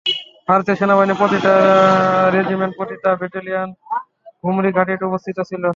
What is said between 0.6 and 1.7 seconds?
সেনাবাহিনীর প্রতিটা